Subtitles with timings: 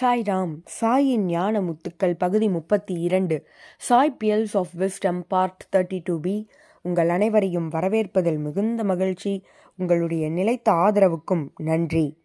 [0.00, 6.48] சாய்ராம் சாயின் ஞான முத்துக்கள் பகுதி முப்பத்தி இரண்டு Sai pearls of wisdom part thirty two B
[6.82, 9.44] உங்கள் அனைவரையும் வரவேற்பதில் மிகுந்த மகிழ்ச்சி.
[9.76, 12.18] உங்களுடைய நிலைத்த ஆதரவுக்கும் நன்றி.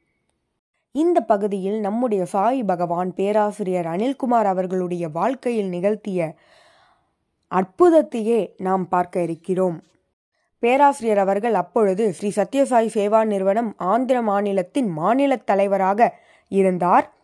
[0.91, 6.35] இந்த பகுதியில் நம்முடைய சாய் பகவான் பேராசிரியர் அனில்குமார் அவர்களுடைய வாழ்க்கையில் நிகழ்த்திய
[7.51, 9.83] அற்புதத்தையே நாம் பார்க்க இருக்கிறோம்.
[10.60, 16.17] பேராசிரியர் அவர்கள் அப்பொழுது ஸ்ரீ சத்யசாய் சேவா நிறுவனம் ஆந்திர மாநிலத்தின் மாநில தலைவராக
[16.48, 17.14] இருந்தார்.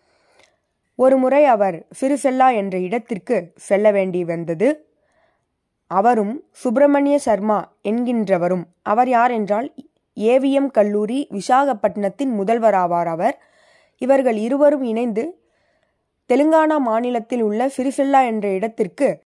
[0.95, 4.85] ஒருமுறை அவர் சிறுசெல்லா என்ற இடத்திற்கு செல்ல வேண்டி வந்தது.
[5.87, 8.63] அவரும் சுப்பிரமணிய சர்மா என்கின்றவரும்.
[8.81, 9.73] அவர் யார் என்றால்
[10.15, 13.41] ஏவிஎம் கல்லூரி விசாகப்பட்டினத்தின் முதல்வராவார் அவர்.
[13.97, 15.39] இவர்கள் இருவரும் இணைந்து
[16.33, 19.21] தெலுங்கானா மாநிலத்தில் உள்ள சிறிசெல்லா என்ற இடத்திற்கு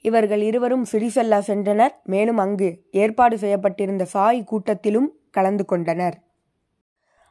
[0.00, 1.94] இவர்கள் இருவரும் சிறிசெல்லா சென்றனர்.
[2.04, 6.18] மேலும் அங்கு ஏற்பாடு செய்யப்பட்டிருந்த சாய் கூட்டத்திலும் கலந்து கொண்டனர்.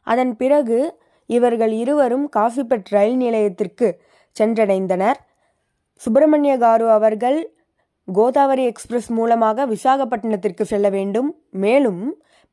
[0.02, 3.88] அதன் பிறகு இவர்கள் இருவரும் காஃபிபெட் ரயில் நிலையத்திற்கு
[4.36, 5.18] சென்றடைந்தனர்.
[6.02, 7.38] சுப்பிரமணிய காரு அவர்கள்
[8.12, 11.30] கோதாவரி எக்ஸ்பிரஸ் மூலமாக விசாகப்பட்டினத்திற்கு செல்ல வேண்டும்.
[11.64, 12.02] மேலும்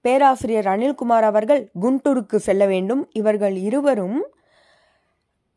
[0.06, 3.04] பேராசிரியர் அனில்குமார் அவர்கள் குண்டூருக்கு செல்ல வேண்டும்.
[3.14, 4.20] இவர்கள் இருவரும்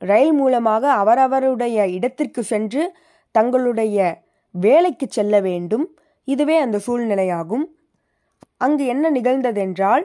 [0.03, 2.83] ரயில் மூலமாக அவரவருடைய இடத்திற்கு சென்று
[3.35, 3.99] தங்களுடைய
[4.51, 5.85] வேலைக்கு செல்ல வேண்டும்.
[6.29, 7.67] இதுவே அந்த சூழ்நிலையாகும்.
[8.65, 10.05] அங்கு என்ன நிகழ்ந்ததென்றால்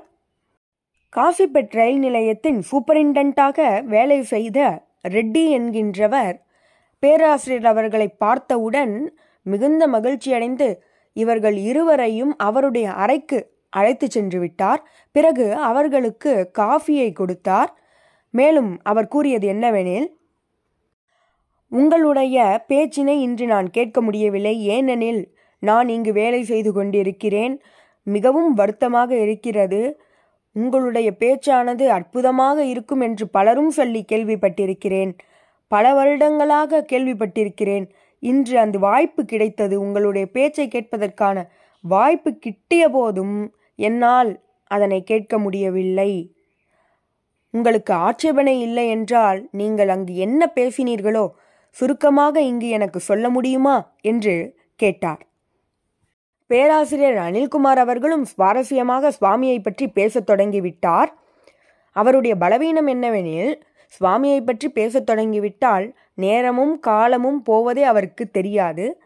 [1.14, 6.36] காசிபெட் ரயில் நிலையத்தின் சூப்பரிண்டென்ட்டாக வேலை செய்த ரெட்டி என்கின்றவர்
[7.00, 9.14] பேராசிரியர் அவர்களை பார்த்தவுடன்
[9.46, 10.68] மிகுந்த மகிழ்ச்சியடைந்து
[11.14, 13.40] இவர்கள் இருவரையும் அவருடைய அறைக்கு
[13.70, 14.82] அழைத்து சென்று விட்டார்.
[15.12, 17.72] பிறகு அவர்களுக்கு காஃபியை கொடுத்தார்.
[18.30, 20.08] மேலும் அவர் கூறியது என்னவெனில்
[21.68, 24.56] உங்களுடைய பேச்சினை இன்று நான் கேட்க முடியவில்லை.
[24.66, 25.22] ஏனெனில்
[25.60, 27.62] நான் இங்கு வேலை செய்து கொண்டிருக்கிறேன்.
[28.04, 30.00] மிகவும் வருத்தமாக இருக்கிறது.
[30.56, 35.18] உங்களுடைய பேச்சானது அற்புதமாக இருக்கும் என்று பலரும் சொல்லி கேள்விப்பட்டிருக்கிறேன்.
[35.68, 37.90] பல வருடங்களாக கேள்விப்பட்டிருக்கிறேன்.
[38.20, 41.48] இன்று அந்த வாய்ப்பு கிடைத்தது உங்களுடைய பேச்சை கேட்பதற்கான
[41.82, 46.12] வாய்ப்பு கிட்டிய போதும் என்னால் அதனை கேட்க முடியவில்லை.
[47.50, 51.30] உங்களுக்கு ஆட்சேபனை இல்லை என்றால் நீங்கள் அங்கு என்ன பேசினீர்களோ
[51.70, 53.96] சுருக்கமாக இங்கு எனக்கு சொல்ல முடியுமா?
[54.02, 55.33] என்று கேட்டார்.
[56.54, 61.10] பேராசிரியர் அனில்குமார் அவர்களும் சுவாரஸ்யமாக சுவாமியை பற்றி பேசத் தொடங்கிவிட்டார்.
[61.92, 63.54] அவருடைய பலவீனம் என்னவெனில்
[63.94, 69.02] சுவாமியை பற்றி பேசத் தொடங்கிவிட்டால் நேரமும் காலமும் போவதே அவருக்கு தெரியாது.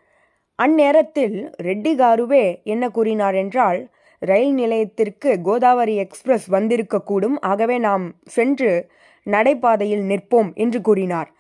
[0.63, 8.91] அந்நேரத்தில் ரெட்டி காருவே என்ன கூறினார் என்றால் ரயில் நிலையத்திற்கு கோதாவரி எக்ஸ்பிரஸ் வந்திருக்கக்கூடும் ஆகவே நாம் சென்று
[9.25, 11.31] நடைபாதையில் நிற்போம் என்று கூறினார்.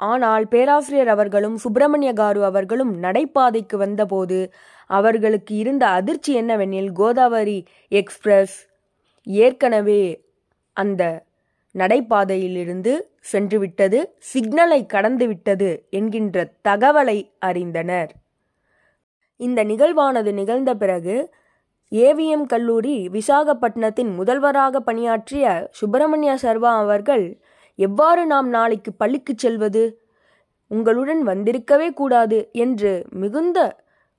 [0.00, 4.52] ஆனால் பேராசிரியர் அவர்களும் சுப்பிரமணிய காரு அவர்களும் நடைபாதைக்கு வந்தபோது
[4.90, 7.58] அவர்களுக்கு இருந்த அதிர்ச்சி என்னவெனில் கோதாவரி
[7.88, 8.56] எக்ஸ்பிரஸ்
[9.22, 10.02] ஏற்கனவே
[10.76, 11.02] அந்த
[11.74, 12.92] நடைபாதையிலிருந்து
[13.32, 13.98] சென்றுவிட்டது
[14.34, 18.10] சிக்னலை கடந்துவிட்டது என்கின்ற தகவலை அறிந்தனர்.
[19.40, 21.16] இந்த நிகழ்வானது நிகழ்ந்த பிறகு
[21.92, 27.26] ஏவிஎம் கல்லூரி விசாகப்பட்டினத்தின் முதல்வராக பணியாற்றிய சுப்பிரமணிய சர்வா அவர்கள்
[27.78, 29.84] எவ்வாறு நாம் நாளைக்கு பள்ளிக்கு செல்வது?
[30.70, 33.58] உங்களுடன் வந்திருக்கவே கூடாது என்று மிகுந்த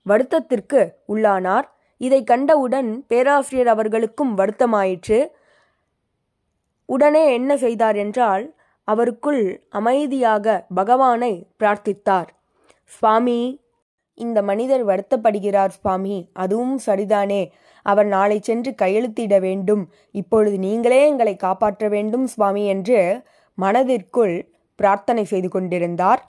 [0.05, 1.67] வருத்தத்திற்கு உள்ளானார்.
[2.01, 5.19] இதை கண்டவுடன் பேராசிரியர் அவர்களுக்கும் வருத்தமாயிற்று.
[6.85, 8.55] உடனே என்ன செய்தார் என்றால்
[8.87, 12.29] அவருக்குள் அமைதியாக பகவானை பிரார்த்தித்தார்.
[12.83, 13.61] சுவாமி
[14.13, 16.29] இந்த மனிதர் வருத்தப்படுகிறார் சுவாமி.
[16.33, 17.41] அதுவும் சரிதானே.
[17.85, 19.83] அவர் நாளை சென்று கையெழுத்திட வேண்டும்.
[20.11, 23.21] இப்பொழுது நீங்களே எங்களை காப்பாற்ற வேண்டும் சுவாமி என்று
[23.57, 24.35] மனதிற்குள்
[24.75, 26.21] பிரார்த்தனை செய்து கொண்டிருந்தார்.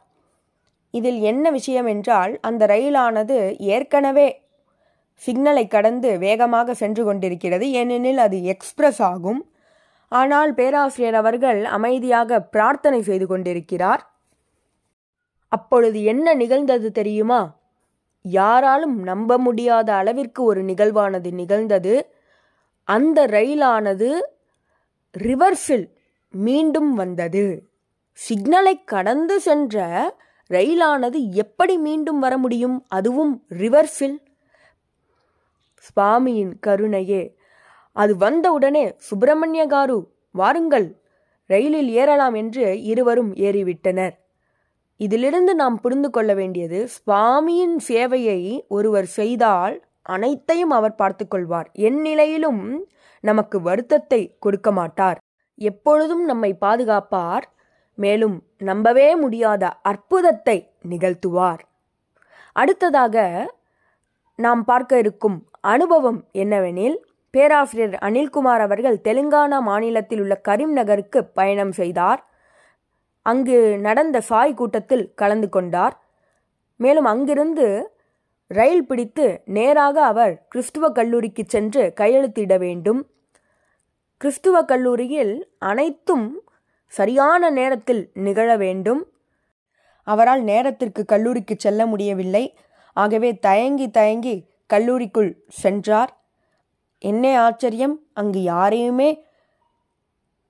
[0.90, 4.28] இதில் என்ன விஷயம் என்றால் அந்த ரயிலானது ஏற்கனவே
[5.26, 7.70] சிக்னலை கடந்து வேகமாக சென்று கொண்டிருக்கிறது.
[7.70, 9.40] ஏனெனில் அது எக்ஸ்பிரஸ் ஆகும்.
[10.08, 14.02] ஆனால் பேராசிரியர் அவர்கள் அமைதியாக பிரார்த்தனை செய்து கொண்டிருக்கிறார்.
[15.48, 17.40] அப்பொழுது என்ன நிகழ்ந்தது தெரியுமா?
[18.24, 21.94] யாராலும் நம்ப முடியாத அளவிற்கு ஒரு நிகழ்வானது நிகழ்ந்தது.
[22.88, 24.10] அந்த ரயிலானது
[25.14, 25.86] ரிவர்ஸில்
[26.34, 27.44] மீண்டும் வந்தது.
[28.18, 29.76] சிக்னலை கடந்து சென்ற
[30.50, 32.84] ரயிலானது எப்படி மீண்டும் வர முடியும்?
[32.88, 34.18] அதுவும் ரிவர்ஸில்
[35.86, 37.22] சுவாமியின் கருணையே.
[37.92, 39.98] அது வந்தவுடனே சுப்பிரமணிய காரு
[40.30, 40.88] வாருங்கள்
[41.46, 44.14] ரயிலில் ஏறலாம் என்று இருவரும் ஏறிவிட்டனர்.
[44.96, 52.86] இதிலிருந்து நாம் புரிந்து கொள்ள வேண்டியது சுவாமியின் சேவையை ஒருவர் செய்தால் அனைத்தையும் அவர் பார்த்துக்கொள்வார் என் நிலையிலும்
[53.20, 55.18] நமக்கு வருத்தத்தை கொடுக்க மாட்டார்.
[55.58, 57.42] எப்பொழுதும் நம்மை பாதுகாப்பார்
[57.94, 61.62] மேலும் நம்பவே முடியாத அற்புதத்தை நிகழ்த்துவார்.
[62.52, 63.46] அடுத்ததாக
[64.34, 66.96] நாம் பார்க்க இருக்கும் அனுபவம் என்னவெனில்
[67.30, 72.20] பேராசிரியர் அனில்குமார் அவர்கள் தெலுங்கானா மாநிலத்தில் உள்ள கரீம் நகருக்கு பயணம் செய்தார்.
[73.22, 75.94] அங்கு நடந்த சாய் கூட்டத்தில் கலந்து கொண்டார்.
[76.76, 77.92] மேலும் அங்கிருந்து
[78.46, 83.00] ரயில் பிடித்து நேராக அவர் கிறிஸ்துவ கல்லூரிக்கு சென்று கையெழுத்திட வேண்டும்.
[84.20, 86.40] கிறிஸ்துவ கல்லூரியில் அனைத்தும்
[86.86, 89.06] சரியான நேரத்தில் நிகழ வேண்டும்.
[90.02, 92.56] அவரால் நேரத்திற்கு கல்லூரிக்கு செல்ல முடியவில்லை.
[92.92, 94.44] ஆகவே தயங்கி தயங்கி
[94.74, 96.20] கல்லூரிக்குள் சென்றார்.
[96.98, 99.24] என்ன ஆச்சரியம் அங்கு யாரையுமே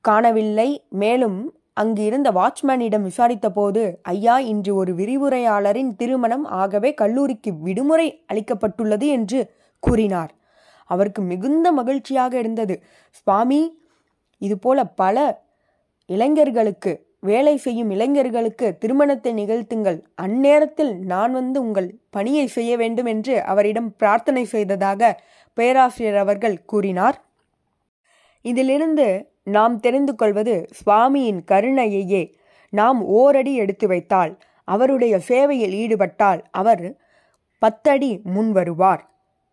[0.00, 0.86] காணவில்லை.
[0.88, 9.54] மேலும் அங்கு இருந்த வாட்ச்மேனிடம் விசாரித்தபோது ஐயா இன்று ஒரு விரிவுரையாளரின் திருமணம் ஆகவே கல்லூரிக்கு விடுமுறை அளிக்கப்பட்டுள்ளது என்று
[9.78, 10.34] கூறினார்.
[10.88, 12.74] அவருக்கு மிகுந்த மகிழ்ச்சியாக இருந்தது.
[13.10, 13.60] சுவாமி
[14.42, 15.44] இதுபோல பல
[16.08, 19.98] இளைஞர்களுக்கு வேலை செய்யும் இளைஞர்களுக்கு திருமணத்தை நிகழ்த்துங்கள்.
[20.22, 25.20] அந்நேரத்தில் நான் வந்து உங்கள் பணியை செய்ய வேண்டும் என்று அவரிடம் பிரார்த்தனை செய்ததாக
[25.56, 27.18] பேராசிரியர் அவர்கள் கூறினார்.
[28.44, 29.06] இதிலிருந்து
[29.56, 32.22] நாம் தெரிந்து கொள்வது சுவாமியின் கருணையையே.
[32.72, 34.32] நாம் ஓரடி எடுத்து வைத்தால்
[34.68, 36.84] அவருடைய சேவையில் ஈடுபட்டால் அவர்
[37.62, 39.02] பத்தடி முன் வருவார்.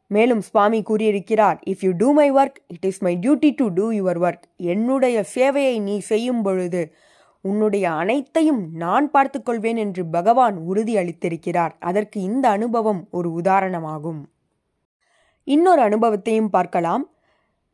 [0.07, 4.19] மேலும் சுவாமி கூறியிருக்கிறார் if you do my work it is my duty to do your
[4.22, 6.94] work என்னுடைய சேவையை நீ செய்யும் பொழுது
[7.42, 14.22] உன்னுடைய அனைத்தையும் நான் பார்த்துக்கொள்வேன் என்று பகவான் உறுதி அளித்திருக்கிறார் அதற்கு இந்த அனுபவம் ஒரு உதாரணமாகும்.
[15.44, 17.10] இன்னொரு அனுபவத்தையும் பார்க்கலாம்.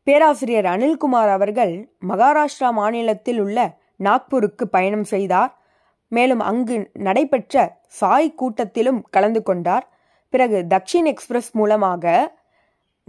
[0.03, 5.61] பேராசிரியர் அனில்குமார் அவர்கள் மகாராஷ்டிரா மாநிலத்தில் உள்ள நாக்பூருக்கு பயணம் செய்தார்.
[6.07, 9.90] மேலும் அங்கு நடைபெற்ற சாய் கூட்டத்திலும் கலந்து கொண்டார்.
[10.31, 12.35] பிறகு தக்ஷின் எக்ஸ்பிரஸ் மூலமாக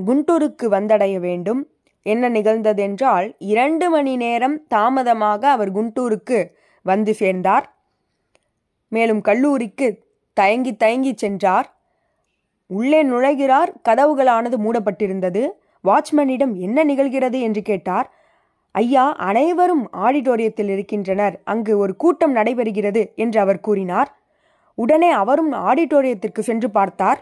[0.06, 1.60] குண்டூருக்கு வந்தடைய வேண்டும்.
[2.02, 6.38] என்ன நிகழ்ந்ததென்றால் இரண்டு மணி நேரம் தாமதமாக அவர் குண்டூருக்கு
[6.82, 7.66] வந்து சேர்ந்தார்.
[8.88, 9.88] மேலும் கல்லூரிக்கு
[10.32, 11.68] தயங்கி தயங்கி சென்றார்.
[12.66, 15.42] உள்ளே நுழைகிறார் கதவுகளானது மூடப்பட்டிருந்தது.
[15.84, 18.08] வாட்ச்மேனிடம் என்ன நிகழ்கிறது என்று கேட்டார்.
[18.74, 21.40] ஐயா அனைவரும் ஆடிட்டோரியத்தில் இருக்கின்றனர்.
[21.44, 24.10] அங்கு ஒரு கூட்டம் நடைபெறுகிறது என்று அவர் கூறினார்.
[24.74, 27.20] உடனே அவரும் ஆடிட்டோரியத்திற்கு சென்று பார்த்தார்.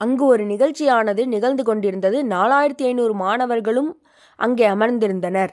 [0.00, 2.18] அங்கு ஒரு நிகழ்ச்சியானது நிகழ்ந்து கொண்டிருந்தது.
[2.24, 3.90] நாலாயிரத்தி ஐநூறு மாணவர்களும்
[4.38, 5.52] அங்கே அமர்ந்திருந்தனர்.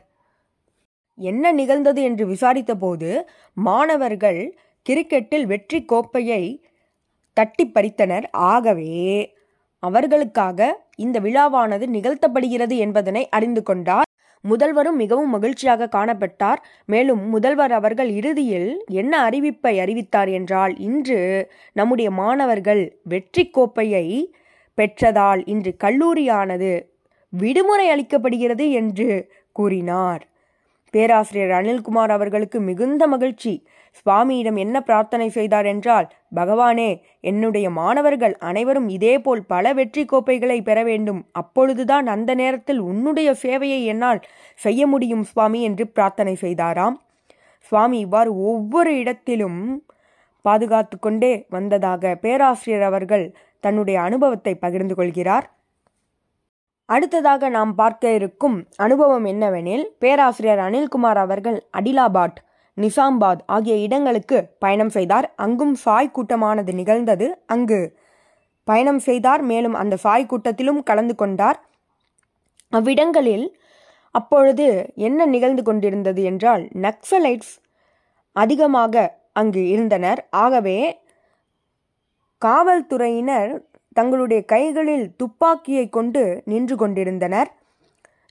[1.18, 3.10] என்ன நிகழ்ந்தது என்று விசாரித்தபோது
[3.58, 4.42] மாணவர்கள்
[4.90, 6.44] கிரிக்கெட்டில் வெற்றி கோப்பையை
[7.34, 8.26] தட்டி பறித்தனர்.
[8.32, 8.94] ஆகவே
[9.80, 10.60] அவர்களுக்காக
[10.96, 14.08] இந்த விழாவானது நிகழ்த்தப்படுகிறது என்பதனை அறிந்து கொண்டார்.
[14.44, 16.60] முதல்வரும் மிகவும் மகிழ்ச்சியாக காணப்பட்டார்.
[16.86, 21.20] மேலும் முதல்வர் அவர்கள் இறுதியில் என்ன அறிவிப்பை அறிவித்தார் என்றால் இன்று
[21.74, 24.06] நம்முடைய மாணவர்கள் வெற்றி கோப்பையை
[24.78, 26.72] பெற்றதால் இன்று கல்லூரியானது
[27.34, 29.10] விடுமுறை அளிக்கப்படுகிறது என்று
[29.52, 30.24] கூறினார்.
[30.94, 33.54] பேராசிரியர் அனில்குமார் அவர்களுக்கு மிகுந்த மகிழ்ச்சி.
[33.98, 36.90] சுவாமியிடம் என்ன பிரார்த்தனை செய்தார் என்றால் பகவானே
[37.22, 41.22] என்னுடைய மாணவர்கள் அனைவரும் இதேபோல் பல வெற்றி கோப்பைகளை பெற வேண்டும்.
[41.32, 44.22] அப்பொழுதுதான் அந்த நேரத்தில் உன்னுடைய சேவையை என்னால்
[44.60, 46.98] செய்ய முடியும் சுவாமி என்று பிரார்த்தனை செய்தாராம்.
[47.72, 49.60] சுவாமி இவ்வாறு ஒவ்வொரு இடத்திலும்
[50.46, 53.26] பாதுகாத்து கொண்டே வந்ததாக பேராசிரியர் அவர்கள்
[53.64, 55.46] தன்னுடைய அனுபவத்தை பகிர்ந்து கொள்கிறார்.
[56.90, 62.40] அடுத்ததாக நாம் பார்க்க இருக்கும் அனுபவம் என்னவெனில் பேராசிரியர் அனில்குமார் அவர்கள் அடிலாபாட்
[62.83, 65.28] நிசாம்பாத் ஆகிய இடங்களுக்கு பயணம் செய்தார்.
[65.36, 67.28] அங்கும் சாய் கூட்டமானது நிகழ்ந்தது.
[67.45, 67.80] அங்கு
[68.68, 69.42] பயணம் செய்தார்.
[69.42, 71.60] மேலும் அந்த சாய் கூட்டத்திலும் கலந்து கொண்டார்.
[72.69, 73.48] அவ்விடங்களில்
[74.16, 77.54] அப்பொழுது என்ன நிகழ்ந்து கொண்டிருந்தது என்றால் நக்சலைட்ஸ்
[78.36, 78.95] அதிகமாக
[79.33, 80.28] அங்கு இருந்தனர்.
[80.30, 80.78] ஆகவே
[82.42, 83.52] காவல்துறையினர்
[83.94, 87.50] தங்களுடைய கைகளில் துப்பாக்கியை கொண்டு நின்று கொண்டிருந்தனர்.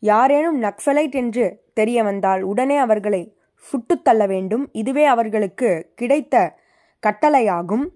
[0.03, 3.23] யாரேனும் நக்சலைட் என்று தெரிய வந்தால் உடனே அவர்களை
[3.61, 4.69] சுட்டுத் தள்ள வேண்டும்.
[4.73, 6.55] இதுவே அவர்களுக்கு கிடைத்த
[7.07, 7.87] கட்டளையாகும்.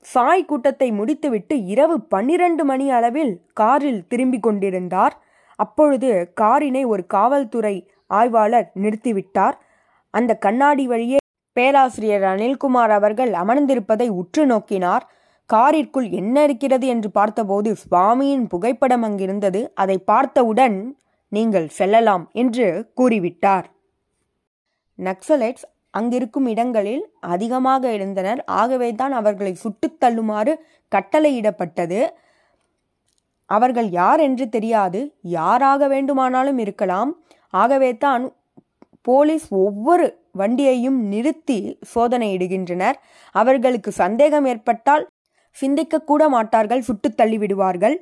[0.00, 5.22] சாய் கூட்டத்தை முடித்துவிட்டு இரவு பன்னிரண்டு மணி அளவில் காரில் திரும்பிக் கொண்டிருந்தார்.
[5.56, 9.52] அப்பொழுது காரினை ஒரு காவல்துறை ஆய்வாளர் நிறுத்திவிட்டார்.
[10.10, 11.16] அந்த கண்ணாடி வழியே
[11.52, 15.04] பேராசிரியர் அனில்குமார் அவர்கள் அமர்ந்திருப்பதை உற்று நோக்கினார்.
[15.46, 19.72] காரிற்குள் என்ன இருக்கிறது என்று பார்த்தபோது சுவாமியின் புகைப்படம் அங்கிருந்தது.
[19.74, 20.98] அதை பார்த்தவுடன்
[21.28, 23.64] நீங்கள் செல்லலாம் என்று கூறிவிட்டார்.
[24.98, 30.52] நக்சலைட்ஸ் அங்கிருக்கும் இடங்களில் அதிகமாக இருந்தனர் ஆகவே தான் அவர்களை சுட்டுத் தள்ளுமாறு
[30.94, 32.00] கட்டளையிடப்பட்டது.
[33.50, 35.00] அவர்கள் யார் என்று தெரியாது.
[35.22, 37.10] யாராக வேண்டுமானாலும் இருக்கலாம்.
[37.50, 38.32] ஆகவே தான்
[39.02, 40.06] போலீஸ் ஒவ்வொரு
[40.38, 42.94] வண்டியையும் நிறுத்தி சோதனையிடுகின்றனர்.
[43.32, 45.08] அவர்களுக்கு சந்தேகம் ஏற்பட்டால்
[45.50, 46.80] சிந்திக்க கூட மாட்டார்கள்.
[46.80, 47.96] சுட்டு தள்ளிவிடுவார்கள்.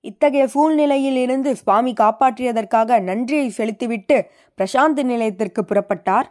[0.00, 6.24] இத்தகைய சூழ்நிலையில் இருந்து சுவாமி காப்பாற்றியதற்காக நன்றியை செலுத்திவிட்டு பிரசாந்த் நிலையத்திற்கு புறப்பட்டார்.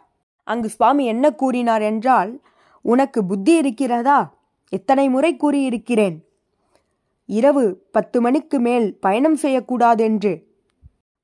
[0.44, 2.40] அங்கு சுவாமி என்ன கூறினார் என்றால்
[2.82, 4.38] உனக்கு புத்தி இருக்கிறதா?
[4.68, 6.16] எத்தனை முறை கூறியிருக்கிறேன்.
[7.26, 10.42] இரவு பத்து மணிக்கு மேல் பயணம் செய்யக்கூடாதென்று.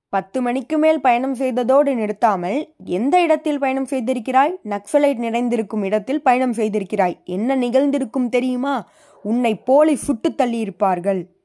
[0.08, 4.52] பத்து மணிக்கு மேல் பயணம் செய்ததோடு நிறுத்தாமல் எந்த இடத்தில் பயணம் செய்திருக்கிறாய்?
[4.64, 7.24] நக்சலைட் நிறைந்திருக்கும் இடத்தில் பயணம் செய்திருக்கிறாய்.
[7.24, 8.88] என்ன நிகழ்ந்திருக்கும் தெரியுமா?
[9.22, 11.35] உன்னை போலீஸ் சுட்டு தள்ளியிருப்பார்கள்.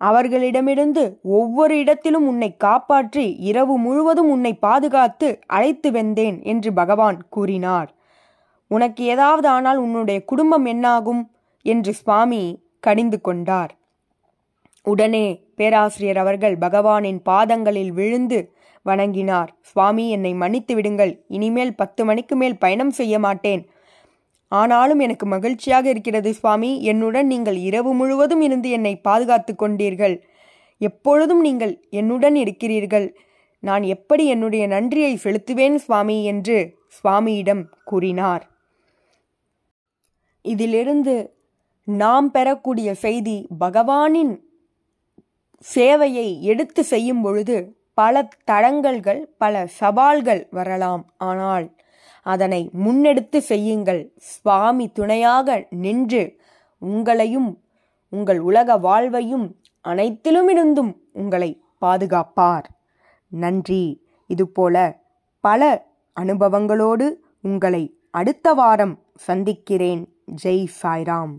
[0.00, 7.90] அவர்களிடமிருந்து ஒவ்வொரு இடத்திலும் உன்னை காப்பாற்றி இரவு முழுவதும் உன்னை பாதுகாத்து அழைத்து வந்தேன் என்று பகவான் கூறினார்.
[8.70, 11.22] உனக்கு ஏதாவது ஆனால் உன்னுடைய குடும்பம் என்னாகும்?
[11.62, 12.42] என்று சுவாமி
[12.80, 13.72] கடிந்து கொண்டார்.
[14.86, 15.26] உடனே
[15.56, 18.38] பேராசிரியர் அவர்கள் பகவானின் பாதங்களில் விழுந்து
[18.86, 19.50] வணங்கினார்.
[19.60, 21.12] சுவாமி என்னை மன்னித்து விடுங்கள்.
[21.28, 23.62] இனிமேல் பத்து மணிக்கு மேல் பயணம் செய்ய மாட்டேன்.
[24.50, 26.82] ஆனாலும் எனக்கு மகிழ்ச்சியாக இருக்கிறது சுவாமி.
[26.82, 30.16] என்னுடன் நீங்கள் இரவு முழுவதும் இருந்து என்னை பாதுகாத்து கொண்டீர்கள்.
[30.78, 33.16] எப்பொழுதும் நீங்கள் என்னுடன் இருக்கிறீர்கள்.
[33.62, 36.24] நான் எப்படி என்னுடைய நன்றியை செலுத்துவேன் சுவாமி?
[36.24, 38.44] என்று சுவாமியிடம் கூறினார்.
[40.42, 41.14] இதிலிருந்து
[41.84, 44.32] நாம் பெறக்கூடிய செய்தி பகவானின்
[45.74, 47.56] சேவையை எடுத்து செய்யும் பொழுது
[47.94, 51.12] பல தடங்கல்கள் பல சவால்கள் வரலாம்.
[51.18, 51.66] ஆனால்
[52.22, 54.12] அதனை முன்னெடுத்து செய்யுங்கள்.
[54.16, 56.40] சுவாமி துணையாக நின்று
[56.82, 57.60] உங்களையும்
[58.08, 62.64] உங்கள் உலக வாழ்வையும் அனைத்திலுமிருந்தும் உங்களை பாதுகாப்பார்.
[63.28, 64.06] நன்றி.
[64.26, 65.00] இதுபோல
[65.40, 65.86] பல
[66.20, 70.14] அனுபவங்களோடு உங்களை அடுத்த வாரம் சந்திக்கிறேன்.
[70.42, 71.34] ஜெய் சாய்ராம்.